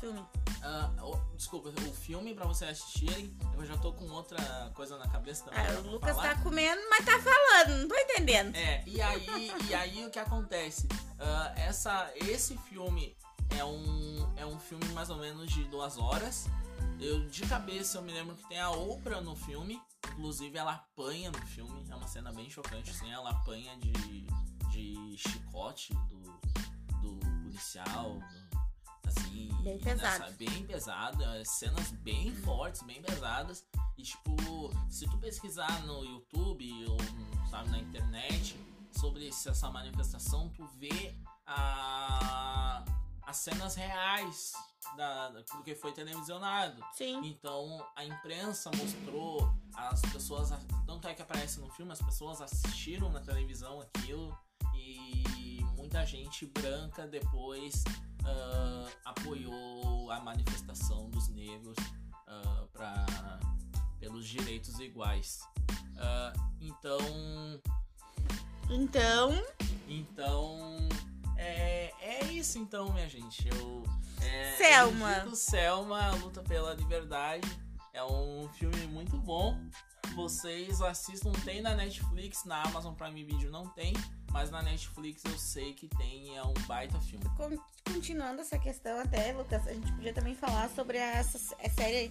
[0.00, 0.22] Filme.
[0.62, 3.34] Ah, o- desculpa, o filme pra vocês assistirem.
[3.56, 5.60] Eu já tô com outra coisa na cabeça também.
[5.66, 6.34] Ah, o Lucas falar.
[6.36, 8.54] tá comendo, mas tá falando, não tô entendendo.
[8.54, 10.86] É, e aí, e aí o que acontece?
[11.18, 13.16] Ah, essa, esse filme
[13.56, 16.46] é um, é um filme mais ou menos de duas horas.
[17.00, 19.80] Eu de cabeça eu me lembro que tem a Oprah no filme.
[20.12, 21.84] Inclusive ela apanha no filme.
[21.90, 24.26] É uma cena bem chocante, assim, ela apanha de,
[24.70, 26.22] de chicote do,
[27.00, 28.18] do policial.
[28.18, 30.32] Do, assim, bem pesado.
[30.34, 33.64] bem pesado, é, cenas bem fortes, bem pesadas.
[33.96, 34.34] E tipo,
[34.88, 36.96] se tu pesquisar no YouTube ou
[37.50, 38.58] sabe, na internet
[38.92, 41.14] sobre essa manifestação, tu vê
[41.46, 42.84] a,
[43.22, 44.52] as cenas reais
[44.96, 46.82] da, do que foi televisionado.
[46.92, 47.20] Sim.
[47.24, 50.50] Então a imprensa mostrou, as pessoas.
[50.86, 54.36] Tanto é que aparece no filme, as pessoas assistiram na televisão aquilo
[54.74, 57.84] e muita gente branca depois
[58.22, 63.06] uh, apoiou a manifestação dos negros uh, pra,
[63.98, 65.40] pelos direitos iguais.
[65.94, 67.60] Uh, então.
[68.70, 69.44] Então.
[69.88, 70.88] Então.
[71.44, 73.46] É, é isso então, minha gente.
[73.48, 73.84] Eu.
[74.22, 75.12] É, Selma.
[75.18, 77.46] Eu Selma, luta pela liberdade.
[77.92, 79.56] É um filme muito bom.
[80.14, 83.92] Vocês assistam, tem na Netflix, na Amazon Prime Video não tem,
[84.30, 87.24] mas na Netflix eu sei que tem, é um baita filme.
[87.84, 91.38] Continuando essa questão até, Lucas, a gente podia também falar sobre essa
[91.74, 92.10] série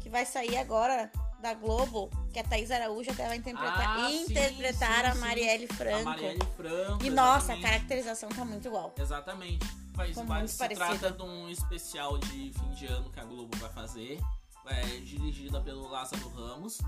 [0.00, 1.10] que vai sair agora
[1.44, 5.66] da Globo, que a Thaís Araújo até vai interpretar, ah, interpretar sim, sim, a Marielle
[5.66, 6.08] Franco.
[6.08, 7.04] A Marielle Franco.
[7.04, 8.94] E nossa, a caracterização tá muito igual.
[8.98, 9.66] Exatamente.
[9.94, 10.98] Mas, mas se parecido.
[10.98, 14.18] trata de um especial de fim de ano que a Globo vai fazer.
[14.66, 16.78] É dirigida pelo Lázaro Ramos.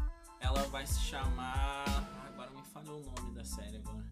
[0.40, 1.85] Ela vai se chamar.
[2.27, 4.05] Agora me falhou o nome da série agora.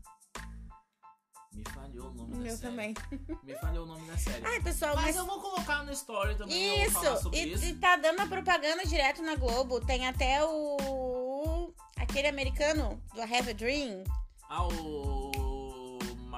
[1.54, 2.70] Me falhou o nome o da meu série.
[2.70, 2.94] também.
[3.42, 4.44] Me falhou o nome da série.
[4.44, 5.16] Ai, pessoal, mas, mas...
[5.16, 6.82] eu vou colocar no story também.
[6.84, 7.64] Isso, e, isso.
[7.64, 9.80] e tá dando a propaganda direto na Globo.
[9.80, 11.72] Tem até o.
[11.96, 14.04] aquele americano do I Have a Dream.
[14.48, 15.24] Ah, o.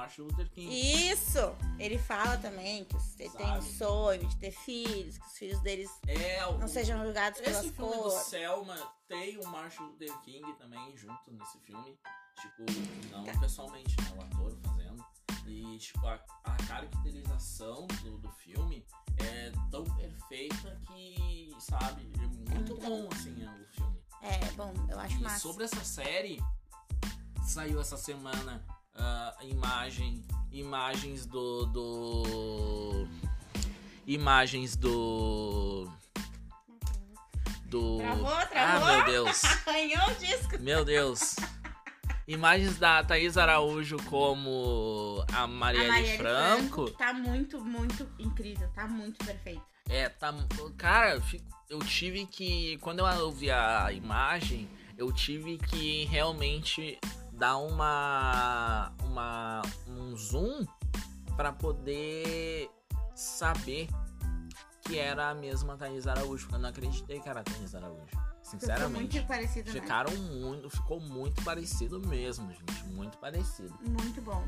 [0.07, 0.69] Martin Luther King.
[1.11, 1.55] Isso!
[1.77, 5.89] Ele fala também que ele tem um sonho de ter filhos, que os filhos deles
[6.07, 6.67] é, não o...
[6.67, 8.13] sejam julgados pelas Esse filme cores.
[8.13, 11.97] do Selma tem o Martin Luther King também junto nesse filme.
[12.39, 12.65] Tipo,
[13.11, 13.39] não tá.
[13.39, 14.13] pessoalmente, né?
[14.17, 14.66] O ator.
[15.47, 18.85] E, tipo, a, a caracterização do, do filme
[19.17, 23.97] é tão perfeita que, sabe, é muito bom, assim, é, o filme.
[24.21, 25.39] É, bom, eu acho e massa.
[25.39, 26.41] sobre essa série,
[27.45, 28.63] saiu essa semana
[28.95, 33.07] uh, imagem, imagens do, do...
[34.05, 35.89] Imagens do...
[37.65, 37.97] Do...
[37.97, 38.87] Travou, travou.
[38.87, 39.43] Ah, meu Deus.
[39.67, 40.59] Arranhou o disco.
[40.59, 41.35] Meu Deus.
[42.27, 46.87] Imagens da Thaís Araújo como a Marielle, a Marielle Franco.
[46.87, 46.91] Franco.
[46.97, 48.69] Tá muito, muito incrível.
[48.75, 49.63] Tá muito perfeito.
[49.89, 50.33] É, tá.
[50.77, 51.21] Cara,
[51.69, 52.77] eu tive que.
[52.79, 56.99] Quando eu ouvi a imagem, eu tive que realmente
[57.31, 58.91] dar uma.
[59.05, 60.65] uma um zoom
[61.37, 62.69] para poder
[63.15, 63.87] saber
[64.81, 66.49] que era a mesma Thaís Araújo.
[66.51, 68.26] Eu não acreditei que era a Thaís Araújo.
[68.47, 68.87] Sinceramente.
[68.87, 69.81] Ficou muito parecido, né?
[69.81, 70.39] Ficaram né?
[70.39, 72.83] muito, ficou muito parecido mesmo, gente.
[72.85, 73.77] Muito parecido.
[73.81, 74.41] Muito bom.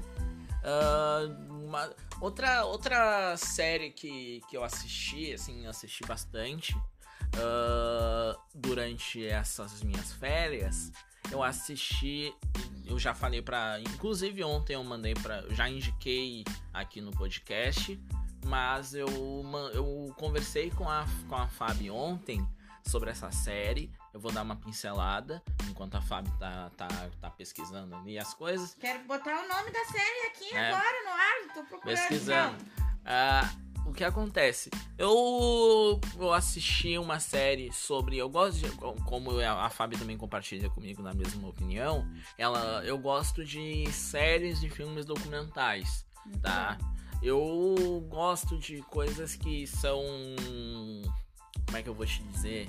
[0.64, 9.84] Uh, uma, outra, outra série que, que eu assisti, assim, assisti bastante uh, durante essas
[9.84, 10.94] minhas férias.
[11.30, 12.34] Eu assisti,
[12.86, 13.82] eu já falei pra.
[13.82, 15.42] Inclusive ontem eu mandei pra.
[15.42, 18.00] Eu já indiquei aqui no podcast,
[18.46, 19.10] mas eu,
[19.74, 22.48] eu conversei com a, com a Fábio ontem
[22.90, 23.92] sobre essa série.
[24.14, 26.88] Eu vou dar uma pincelada enquanto a Fábio tá, tá,
[27.22, 28.74] tá pesquisando ali as coisas.
[28.80, 30.68] Quero botar o nome da série aqui é.
[30.68, 31.98] agora no ar, tô procurando.
[31.98, 32.66] Pesquisando.
[33.06, 33.50] Ah,
[33.86, 34.70] o que acontece?
[34.98, 38.18] Eu, eu assisti uma série sobre.
[38.18, 38.72] Eu gosto de.
[39.06, 42.08] Como a Fábio também compartilha comigo na mesma opinião.
[42.38, 46.06] Ela, eu gosto de séries de filmes documentais.
[46.42, 46.78] Tá?
[47.22, 50.04] Eu gosto de coisas que são
[51.70, 52.68] como é que eu vou te dizer?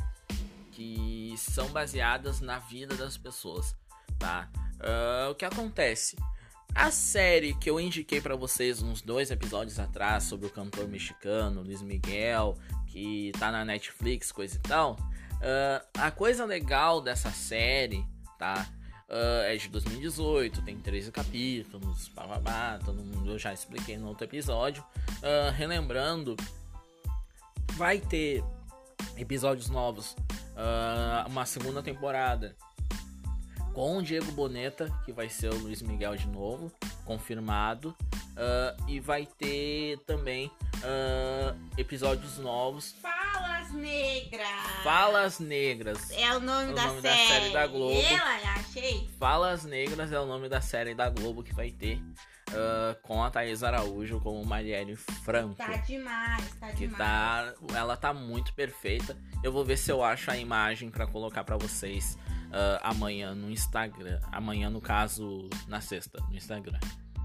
[0.72, 3.74] Que são baseadas na vida das pessoas,
[4.18, 4.46] tá?
[4.74, 6.16] Uh, o que acontece?
[6.74, 11.62] A série que eu indiquei para vocês uns dois episódios atrás sobre o cantor mexicano
[11.62, 12.58] Luiz Miguel,
[12.88, 14.92] que tá na Netflix, coisa e tal.
[15.36, 18.04] Uh, a coisa legal dessa série,
[18.38, 18.68] tá?
[19.08, 24.26] Uh, é de 2018, tem 13 capítulos, bababá, todo mundo eu já expliquei no outro
[24.26, 24.84] episódio.
[25.22, 26.36] Uh, relembrando,
[27.78, 28.44] vai ter
[29.16, 32.56] episódios novos, uh, uma segunda temporada.
[33.72, 36.72] Com o Diego Boneta, que vai ser o Luiz Miguel de novo,
[37.04, 42.96] confirmado, uh, e vai ter também uh, episódios novos.
[43.70, 44.82] Falas Negras!
[44.82, 46.10] Falas Negras.
[46.10, 47.16] É o nome, é o da, nome série.
[47.16, 48.00] da série da Globo.
[48.00, 49.08] Ela, achei.
[49.18, 51.98] Falas Negras é o nome da série da Globo que vai ter
[52.50, 55.54] uh, com a Thaís Araújo como Marielle Franco.
[55.54, 56.98] Tá demais, tá que demais.
[56.98, 59.16] Tá, ela tá muito perfeita.
[59.42, 63.50] Eu vou ver se eu acho a imagem para colocar para vocês uh, amanhã no
[63.50, 64.20] Instagram.
[64.32, 66.78] Amanhã, no caso, na sexta, no Instagram.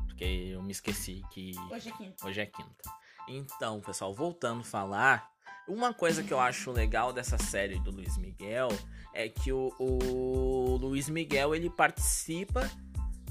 [0.05, 2.27] porque eu me esqueci que Hoje é quinta.
[2.27, 3.05] hoje é quinta.
[3.27, 5.34] Então, pessoal, voltando a falar,
[5.67, 8.69] uma coisa que eu acho legal dessa série do Luiz Miguel
[9.13, 12.69] é que o, o Luiz Miguel ele participa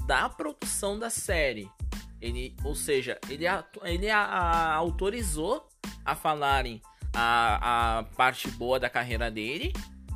[0.05, 1.69] da produção da série.
[2.21, 3.45] Ele, ou seja, ele,
[3.83, 5.67] ele a- a- autorizou
[6.03, 6.81] a falarem
[7.13, 9.71] a, a parte boa da carreira dele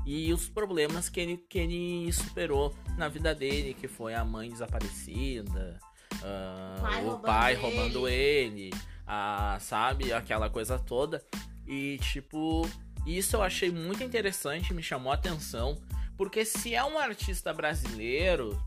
[0.05, 4.49] e os problemas que ele, que ele superou na vida dele, que foi a mãe
[4.49, 5.77] desaparecida,
[6.23, 7.61] ah, Pai o roubando pai ele.
[7.61, 8.69] roubando ele,
[9.05, 11.23] a, sabe, aquela coisa toda.
[11.71, 12.67] E tipo,
[13.05, 15.79] isso eu achei muito interessante, me chamou a atenção,
[16.17, 18.59] porque se é um artista brasileiro,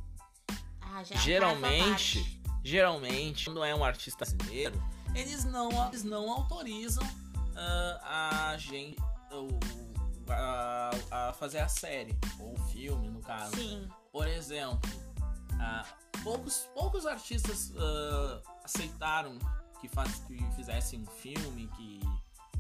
[0.81, 4.81] Ah, é um geralmente, geralmente, quando é um artista brasileiro,
[5.17, 7.03] eles não, eles não autorizam
[7.57, 8.97] ah, a gente
[9.33, 9.59] o-
[10.31, 13.57] a, a fazer a série ou o filme, no caso.
[13.57, 13.89] Sim.
[14.13, 14.89] Por exemplo,
[15.61, 15.85] ah,
[16.23, 19.37] poucos, poucos artistas ah, aceitaram
[19.81, 22.01] que, faz, que fizessem um filme, que.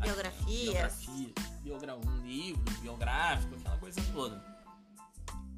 [0.02, 0.62] Biografias.
[1.04, 4.42] Biografia, biogra um livro biográfico, aquela coisa toda.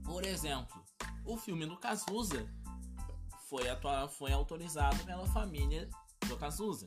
[0.05, 0.83] Por exemplo,
[1.25, 2.47] o filme do Cazuza
[3.49, 5.89] foi, atua- foi autorizado pela família
[6.29, 6.87] do Cazuza,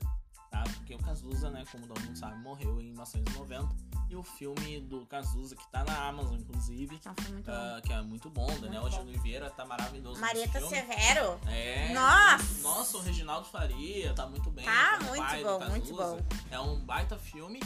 [0.52, 0.64] tá?
[0.76, 3.87] Porque o Cazuza, né, como todo mundo sabe, morreu em 1990.
[4.10, 8.02] E o filme do Cazuza, que tá na Amazon, inclusive, foi muito ah, que é
[8.02, 8.48] muito bom.
[8.60, 9.02] Daniel Muito bom.
[9.02, 10.22] Gil Oliveira tá maravilhoso.
[10.22, 10.66] Marieta.
[10.66, 11.40] Severo.
[11.48, 11.92] É.
[11.94, 12.62] Nossa!
[12.62, 14.64] Nossa, o Reginaldo Faria tá muito bem.
[14.64, 16.20] Tá muito bom, muito bom.
[16.50, 17.60] É um baita filme.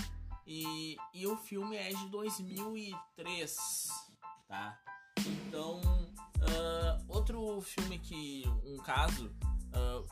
[0.48, 3.58] E, e o filme é de 2003,
[4.48, 4.78] tá?
[5.20, 5.80] Então,
[6.42, 9.32] ah, outro filme que, um caso,
[9.72, 10.04] ah,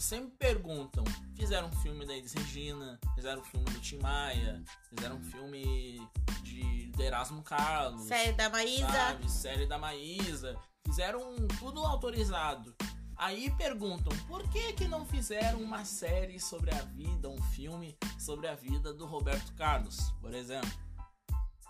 [0.00, 5.16] sempre perguntam, fizeram um filme da Elis Regina, fizeram um filme do Tim Maia, fizeram
[5.16, 6.00] um filme
[6.42, 8.86] de, de Erasmo Carlos, Série da Maísa.
[8.88, 9.30] sabe?
[9.30, 10.56] Série da Maísa.
[10.86, 12.74] Fizeram tudo autorizado.
[13.16, 18.46] Aí perguntam, por que que não fizeram uma série sobre a vida, um filme sobre
[18.46, 20.70] a vida do Roberto Carlos, por exemplo?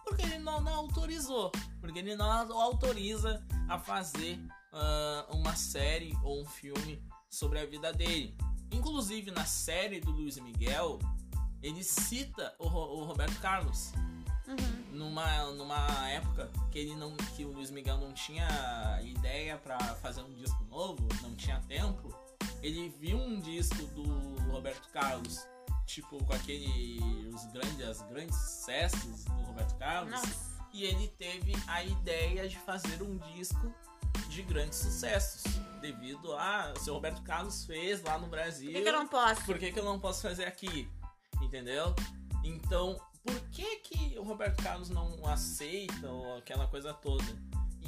[0.04, 1.50] Porque ele não, não autorizou.
[1.80, 4.38] Porque ele não autoriza a fazer
[4.72, 8.36] ah, uma série ou um filme sobre a vida dele.
[8.70, 10.98] Inclusive, na série do Luiz Miguel,
[11.62, 13.92] ele cita o, o Roberto Carlos
[14.48, 14.96] Uhum.
[14.96, 18.48] numa, numa época que ele não que o Luiz Miguel não tinha
[19.02, 22.08] ideia pra fazer um disco novo, não tinha tempo,
[22.62, 24.04] ele viu um disco do
[24.50, 25.46] Roberto Carlos,
[25.84, 26.98] tipo com aquele
[27.34, 30.66] os grandes as grandes sucessos do Roberto Carlos, Nossa.
[30.72, 33.70] e ele teve a ideia de fazer um disco
[34.38, 35.42] de grandes sucessos,
[35.81, 38.70] devido a o seu Roberto Carlos fez lá no Brasil.
[38.70, 39.44] Por que, que eu não posso?
[39.44, 40.88] Por que, que eu não posso fazer aqui?
[41.42, 41.92] Entendeu?
[42.44, 47.24] Então, por que que o Roberto Carlos não aceita ou aquela coisa toda?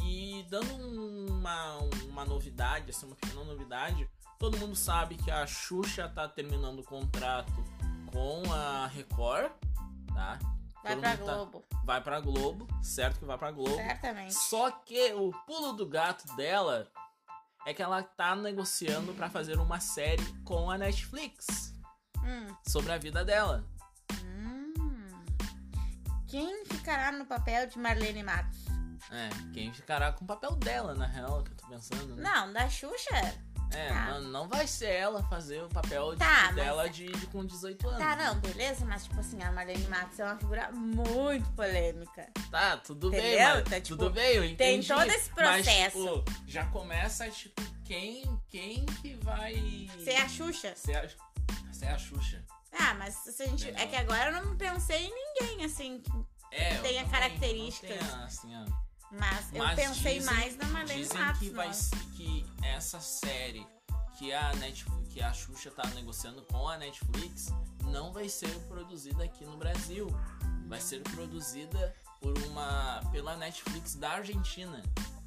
[0.05, 6.09] E dando uma, uma novidade, assim, uma pequena novidade, todo mundo sabe que a Xuxa
[6.09, 7.63] tá terminando o contrato
[8.13, 9.53] com a Record,
[10.13, 10.37] tá?
[10.83, 11.65] Vai Todo pra mundo tá- Globo.
[11.85, 13.75] Vai pra Globo, certo que vai pra Globo.
[13.77, 14.35] Certamente.
[14.35, 16.91] Só que o pulo do gato dela
[17.67, 21.75] é que ela tá negociando pra fazer uma série com a Netflix
[22.19, 22.55] Hum.
[22.67, 23.65] sobre a vida dela.
[24.25, 24.73] Hum.
[26.27, 28.65] Quem ficará no papel de Marlene Matos?
[29.11, 32.23] É, quem ficará com o papel dela, na real, que eu tô pensando, né?
[32.23, 33.35] Não, da Xuxa?
[33.73, 34.05] É, tá.
[34.07, 37.45] não, não vai ser ela fazer o papel de- Tá, mas- dela de, de com
[37.45, 38.01] 18 anos.
[38.01, 42.29] Tá, não, beleza, mas tipo assim, a Marlene Matos é uma figura muito polêmica.
[42.51, 43.55] Tá, tudo bem, Entendeu?
[43.55, 44.89] mas, Tá, tipo, tudo bem, eu tem entendi.
[44.89, 46.19] todo esse Mas, processo.
[46.19, 49.55] tipo, já começa, tipo, quem, quem que vai...
[50.05, 50.75] Ser a Xuxa?
[50.75, 51.09] Ser a,
[51.73, 52.45] ser a Xuxa.
[52.73, 53.69] Ah, mas se a gente.
[53.71, 56.03] É que agora eu não pensei em ninguém, assim.
[56.53, 58.01] É, eu Tenha características.
[58.01, 58.90] não tenho, assim, ó.
[59.13, 61.39] Mas, eu Mas pensei dizem- mais na Marlene Dizem Matos.
[61.41, 61.71] que vai
[62.17, 63.67] que essa série
[64.19, 67.49] que a Netflix, que a Xuxa tá negociando com a Netflix
[67.87, 70.07] não vai ser produzida aqui no Brasil.
[70.69, 74.81] Vai ser produzida por uma pela Netflix da Argentina.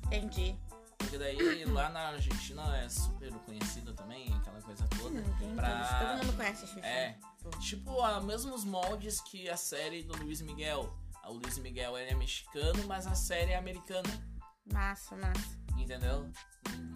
[0.06, 0.56] Entendi.
[0.98, 5.20] Porque daí lá na Argentina é super conhecida também, aquela coisa toda.
[5.20, 6.00] Ninguém Pra-.
[6.16, 6.86] Todo mundo conhece a Xuxa.
[6.86, 7.18] É,
[7.60, 10.94] tipo, a mesmos moldes que a série do Luiz Miguel.
[11.28, 14.10] O Luiz Miguel ele é mexicano, mas a série é americana.
[14.72, 15.58] Massa, massa.
[15.78, 16.30] Entendeu?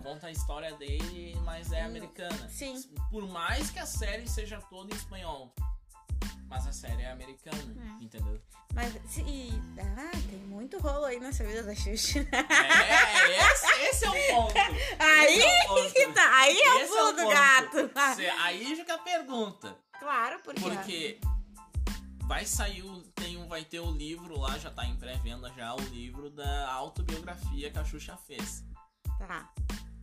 [0.04, 2.48] Conta a história dele, mas é americana.
[2.50, 2.82] sim.
[3.12, 5.54] Por mais que a série seja toda em espanhol.
[6.50, 7.58] Mas a série é americana,
[8.00, 8.04] É.
[8.04, 8.42] entendeu?
[8.74, 12.20] Mas se, e- ah, tem muito rolo aí nessa vida da Xuxa.
[12.20, 14.54] É, esse, esse é o ponto.
[15.00, 16.14] Aí é o ponto.
[16.14, 16.38] tá.
[16.40, 17.34] Aí é o Esse pulo do ponto.
[17.34, 18.16] gato.
[18.16, 19.78] Cê- Aí fica a pergunta.
[20.00, 20.62] Claro, porque.
[20.62, 21.20] Porque
[22.28, 25.74] vai sair o, tem um, vai ter o livro lá, já tá em pré-venda já,
[25.74, 28.64] o livro da autobiografia que a Xuxa fez.
[29.18, 29.50] Tá.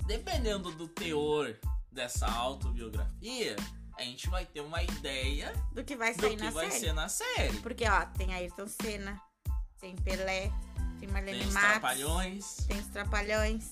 [0.06, 1.54] Dependendo do teor
[1.90, 3.56] dessa autobiografia,
[3.96, 6.80] a gente vai ter uma ideia do que vai sair do que na vai série.
[6.80, 7.58] ser na série.
[7.60, 9.20] Porque, ó, tem Ayrton Senna,
[9.78, 10.50] tem Pelé,
[10.98, 13.70] tem Marlene Tem Matos, trapalhões, tem os Trapalhões.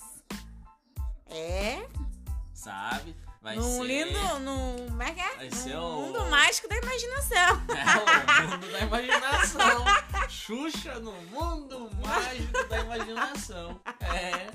[1.27, 1.87] É,
[2.53, 3.15] sabe?
[3.41, 3.83] Vai num ser...
[3.83, 5.35] lindo, num, como é que é?
[5.35, 7.61] Vai Num ser o- mundo mágico da imaginação.
[7.75, 8.32] É
[10.53, 13.81] Xuxa no mundo mágico da imaginação.
[14.01, 14.47] É.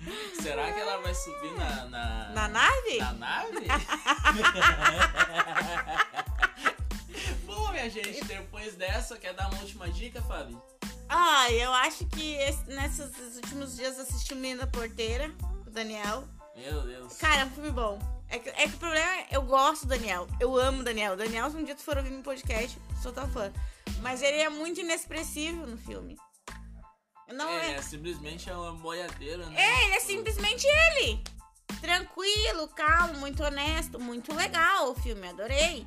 [0.40, 1.84] Será que ela vai subir na.
[1.86, 2.98] Na, Na nave?
[2.98, 3.66] na nave?
[7.44, 10.56] Bom, minha gente, depois dessa, quer dar uma última dica, Fabi?
[11.08, 15.30] Ah, eu acho que esse- nesses últimos dias assisti o Menino da Porteira,
[15.66, 16.24] o Daniel.
[16.56, 17.16] Meu Deus.
[17.18, 17.98] Cara, é um filme bom.
[18.28, 20.26] É que, é que o problema é, eu gosto do Daniel.
[20.40, 21.14] Eu amo o Daniel.
[21.14, 23.52] O Daniel, se um dia tu for ouvir podcast, sou tua fã.
[24.00, 26.16] Mas ele é muito inexpressivo no filme.
[27.32, 27.74] Não é, é.
[27.74, 29.60] é simplesmente uma boiadeira, né?
[29.60, 31.22] É, ele é simplesmente ele.
[31.80, 35.86] Tranquilo, calmo, muito honesto, muito legal o filme, adorei.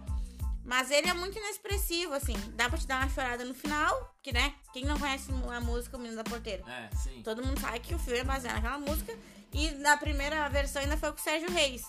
[0.63, 2.36] Mas ele é muito inexpressivo, assim.
[2.56, 4.54] Dá pra te dar uma chorada no final, que né?
[4.71, 6.63] Quem não conhece a música O Menino da Porteira?
[6.69, 7.23] É, sim.
[7.23, 9.17] Todo mundo sabe que o filme é baseado naquela música.
[9.52, 11.82] E na primeira versão ainda foi com o Sérgio Reis.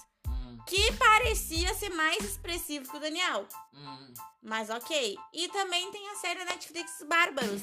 [0.67, 3.47] Que parecia ser mais expressivo que o Daniel.
[3.75, 4.15] hum.
[4.43, 5.17] Mas ok.
[5.35, 7.63] E também tem a série da Netflix Bárbaros.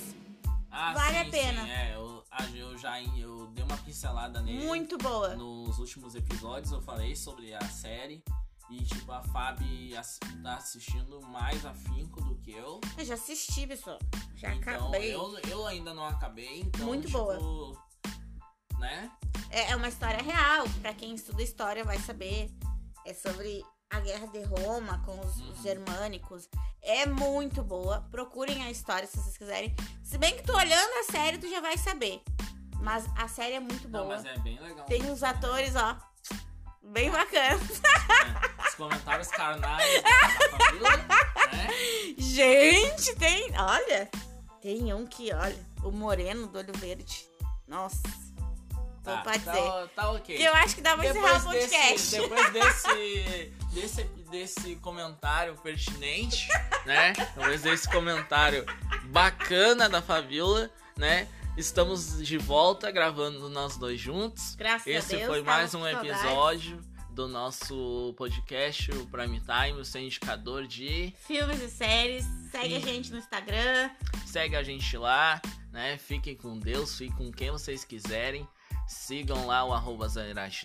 [0.69, 1.63] Ah, Vale a sim, pena.
[1.63, 4.63] Sim, é, eu, a- eu já eu dei uma pincelada nele.
[4.65, 5.35] Muito boa.
[5.35, 8.23] Nos últimos episódios eu falei sobre a série.
[8.69, 9.93] E, tipo, a Fabi
[10.43, 12.81] tá assistindo mais afinco do que eu.
[12.97, 13.97] Eu já assisti, pessoal.
[14.35, 15.15] Já então, acabei.
[15.15, 16.59] eu, eu ainda não acabei.
[16.59, 17.81] Então, Muito tipo, boa.
[18.77, 19.09] Né?
[19.49, 20.65] É, é uma história real.
[20.81, 22.51] Pra quem estuda história vai saber.
[23.07, 25.63] É sobre a guerra de Roma com os, os Uhum.
[25.63, 26.49] germânicos.
[26.81, 28.01] É muito boa.
[28.11, 29.73] Procurem a história se vocês quiserem.
[30.03, 32.21] Se bem que tu olhando a série, tu já vai saber.
[32.81, 34.15] Mas a série é muito Não, boa.
[34.17, 34.85] mas é bem legal.
[34.87, 35.97] Tem uns atores, ó.
[36.83, 37.81] Bem bacanas.
[37.81, 41.67] É, os comentários carnais da família, né?
[42.17, 43.51] Gente, tem.
[43.57, 44.09] Olha.
[44.61, 45.57] Tem um que, olha.
[45.83, 47.25] O moreno do olho verde.
[47.67, 48.01] Nossa.
[49.07, 49.87] Tá, Não pode tá, ser.
[49.95, 50.37] tá ok.
[50.37, 52.11] E eu acho que dá pra encerrar o podcast.
[52.19, 56.49] Depois desse, desse, desse comentário pertinente,
[56.85, 57.13] né?
[57.13, 58.65] Depois desse comentário
[59.05, 61.25] bacana da Fabiola, né?
[61.55, 64.55] Estamos de volta gravando nós dois juntos.
[64.55, 65.29] Graças Esse a Deus.
[65.29, 66.79] foi tava mais um episódio
[67.11, 71.13] do nosso podcast, o Prime Time, o seu indicador de.
[71.25, 72.25] Filmes e séries.
[72.51, 73.89] Segue a gente no Instagram.
[74.25, 75.41] Segue a gente lá,
[75.71, 75.97] né?
[75.97, 78.47] Fiquem com Deus, fiquem com quem vocês quiserem.
[78.87, 80.07] Sigam lá o arroba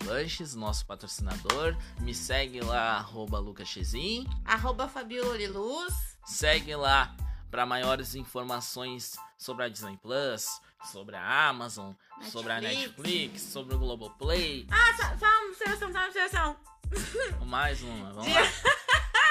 [0.07, 1.77] Lanches, nosso patrocinador.
[2.01, 4.27] Me segue lá, arroba Lucas Chezin.
[4.45, 5.93] Arroba Fabiola Liluz.
[6.25, 7.15] Segue lá
[7.51, 10.47] para maiores informações sobre a Disney Plus,
[10.93, 11.93] sobre a Amazon,
[12.31, 12.97] sobre a Netflix.
[12.97, 14.67] Netflix, sobre o Globoplay.
[14.71, 16.57] Ah, só, só uma observação, só uma observação.
[17.45, 18.49] Mais uma, vamos Dia- lá.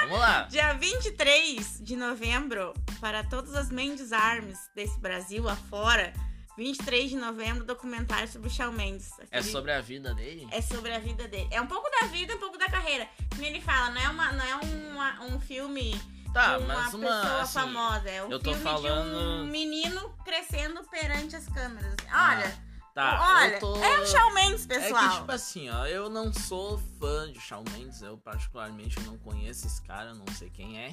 [0.02, 0.42] Vamos lá.
[0.50, 6.12] Dia 23 de novembro, para todas as Mendes Arms desse Brasil afora,
[6.56, 9.10] 23 de novembro, documentário sobre o Shawn Mendes.
[9.30, 10.46] É Aquele- sobre a vida dele?
[10.50, 11.48] É sobre a vida dele.
[11.50, 13.08] É um pouco da vida, um pouco da carreira.
[13.30, 15.98] Como ele fala, não é, uma, não é uma- um filme
[16.32, 17.40] Tá, de uma mas pessoa uma.
[17.42, 18.10] Assim, famosa.
[18.10, 21.94] É um eu tô filme de um falando- menino crescendo perante as câmeras.
[22.12, 23.74] Olha, Tá, olha, tô...
[23.82, 25.08] é o Shawn Mendes, É pessoal.
[25.10, 29.66] que, tipo assim, ó, eu não sou fã de Shawn Mendes, eu particularmente não conheço
[29.66, 30.92] esse cara, não sei quem é,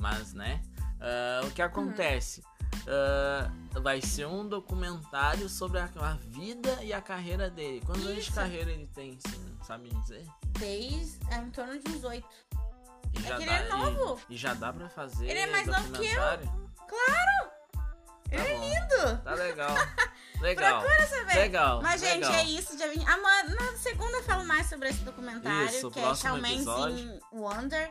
[0.00, 0.60] mas, né,
[1.00, 2.42] ah, o que acontece?
[2.88, 3.50] Ah,
[3.80, 7.82] vai ser um documentário sobre a, a vida e a carreira dele.
[7.84, 10.24] Quantos anos de carreira ele tem, você sabe dizer?
[10.58, 12.28] Desde é, em torno de uns oito.
[13.12, 14.20] E É que ele é novo.
[14.28, 16.22] E, e já dá pra fazer Ele é mais novo que eu.
[18.30, 19.22] Ele Tá é bom, lindo.
[19.22, 19.74] Tá legal.
[20.40, 20.82] Legal.
[20.82, 21.34] Procura saber.
[21.34, 21.80] Legal.
[21.80, 22.34] Mas, gente, legal.
[22.34, 22.76] é isso.
[22.76, 23.08] Dia 20...
[23.08, 26.66] Amanhã, na segunda eu falo mais sobre esse documentário, Isso, que é Shawn Mendes
[27.32, 27.90] Wonder.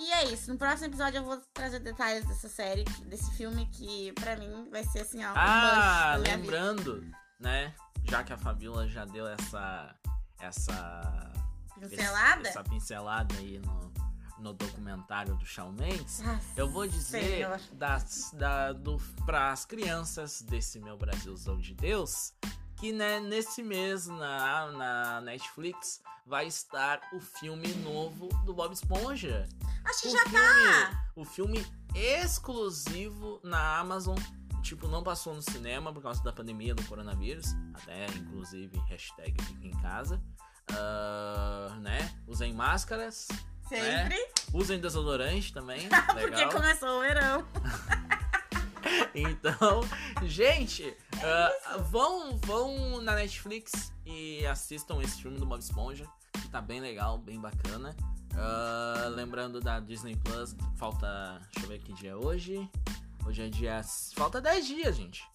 [0.00, 0.50] E é isso.
[0.50, 4.82] No próximo episódio eu vou trazer detalhes dessa série, desse filme, que pra mim vai
[4.84, 5.28] ser assim, ó.
[5.28, 6.36] um Ah, minha vida.
[6.36, 7.06] lembrando,
[7.38, 7.74] né?
[8.04, 9.94] Já que a Fabiola já deu essa.
[10.40, 11.30] Essa.
[11.78, 12.48] Pincelada?
[12.48, 13.92] essa pincelada aí no,
[14.38, 16.20] no documentário do Shawn Mendes.
[16.20, 22.34] Nossa, Eu vou dizer das, da, do, pras crianças desse meu Brasilzão de Deus
[22.80, 29.46] que né, nesse mês na, na Netflix vai estar o filme novo do Bob Esponja.
[29.84, 31.04] Acho que o já filme, tá.
[31.14, 34.16] O filme exclusivo na Amazon.
[34.62, 37.54] Tipo, não passou no cinema por causa da pandemia do coronavírus.
[37.74, 40.20] Até, inclusive, hashtag em casa.
[40.72, 42.14] Ah, né?
[42.26, 43.28] Usem máscaras.
[43.68, 44.16] Sempre.
[44.54, 45.86] Usem desodorante também.
[46.18, 47.46] Porque começou o verão.
[49.14, 49.82] Então,
[50.22, 56.06] gente, ah, vão, vão na Netflix e assistam esse filme do Bob Esponja.
[56.50, 57.94] tá bem legal, bem bacana.
[58.32, 61.40] Uh, lembrando da Disney Plus, falta.
[61.52, 62.68] Deixa eu ver que dia é hoje.
[63.26, 63.82] Hoje é dia.
[64.14, 65.28] Falta 10 dias, gente.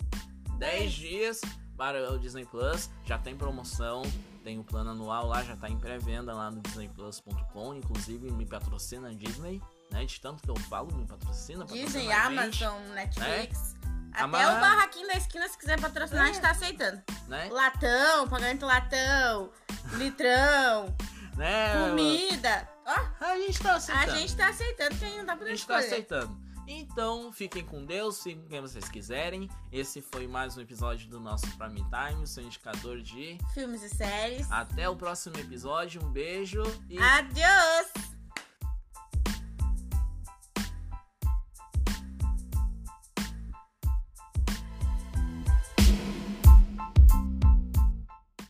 [0.57, 1.41] 10 dias
[1.77, 2.89] para o Disney Plus.
[3.05, 4.01] Já tem promoção.
[4.43, 7.73] Tem o plano anual lá, já tá em pré-venda lá no DisneyPlus.com.
[7.73, 9.59] Inclusive, me patrocina a Disney,
[9.91, 10.05] né?
[10.05, 11.65] De tanto que eu falo, me patrocina.
[11.65, 13.73] Disney, Amazon, Netflix.
[13.73, 13.74] Né?
[14.15, 16.29] Até o barraquinho da esquina, se quiser patrocinar, é.
[16.29, 17.01] a gente tá aceitando.
[17.27, 17.49] Né?
[17.51, 19.51] Latão, pagamento latão,
[19.93, 20.95] litrão,
[21.35, 21.87] né?
[21.89, 22.69] comida.
[22.85, 24.11] Ó, a gente tá aceitando.
[24.11, 25.81] A gente tá aceitando, que não dá pra A gente escolher.
[25.81, 26.45] tá aceitando.
[26.67, 29.47] Então, fiquem com Deus, com quem vocês quiserem.
[29.71, 33.89] Esse foi mais um episódio do nosso Prime Time, o seu indicador de filmes e
[33.89, 34.51] séries.
[34.51, 36.97] Até o próximo episódio, um beijo e.
[36.97, 38.14] Adeus!